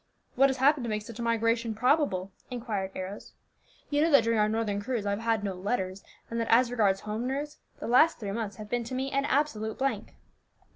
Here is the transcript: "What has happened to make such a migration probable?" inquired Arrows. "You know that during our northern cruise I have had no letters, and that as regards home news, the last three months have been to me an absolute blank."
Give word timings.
"What 0.33 0.49
has 0.49 0.57
happened 0.57 0.83
to 0.85 0.89
make 0.89 1.03
such 1.03 1.19
a 1.19 1.21
migration 1.21 1.75
probable?" 1.75 2.31
inquired 2.49 2.89
Arrows. 2.95 3.33
"You 3.91 4.01
know 4.01 4.09
that 4.09 4.23
during 4.23 4.39
our 4.39 4.49
northern 4.49 4.81
cruise 4.81 5.05
I 5.05 5.11
have 5.11 5.19
had 5.19 5.43
no 5.43 5.53
letters, 5.53 6.03
and 6.27 6.39
that 6.39 6.47
as 6.49 6.71
regards 6.71 7.01
home 7.01 7.27
news, 7.27 7.59
the 7.77 7.85
last 7.85 8.17
three 8.19 8.31
months 8.31 8.55
have 8.55 8.67
been 8.67 8.83
to 8.85 8.95
me 8.95 9.11
an 9.11 9.25
absolute 9.25 9.77
blank." 9.77 10.15